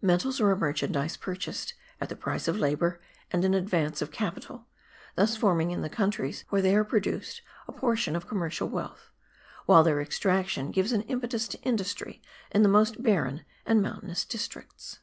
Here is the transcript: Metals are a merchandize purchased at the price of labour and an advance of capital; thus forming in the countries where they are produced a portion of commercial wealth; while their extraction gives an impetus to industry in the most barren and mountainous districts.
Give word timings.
Metals 0.00 0.40
are 0.40 0.50
a 0.50 0.56
merchandize 0.56 1.18
purchased 1.18 1.74
at 2.00 2.08
the 2.08 2.16
price 2.16 2.48
of 2.48 2.56
labour 2.58 3.02
and 3.30 3.44
an 3.44 3.52
advance 3.52 4.00
of 4.00 4.10
capital; 4.10 4.66
thus 5.14 5.36
forming 5.36 5.72
in 5.72 5.82
the 5.82 5.90
countries 5.90 6.46
where 6.48 6.62
they 6.62 6.74
are 6.74 6.84
produced 6.84 7.42
a 7.68 7.72
portion 7.72 8.16
of 8.16 8.26
commercial 8.26 8.66
wealth; 8.66 9.10
while 9.66 9.84
their 9.84 10.00
extraction 10.00 10.70
gives 10.70 10.92
an 10.92 11.02
impetus 11.02 11.46
to 11.48 11.60
industry 11.64 12.22
in 12.50 12.62
the 12.62 12.66
most 12.66 13.02
barren 13.02 13.44
and 13.66 13.82
mountainous 13.82 14.24
districts. 14.24 15.00